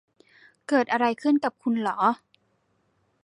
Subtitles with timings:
[0.67, 1.99] เกิดอะไรขึ้นกับคุณหรอ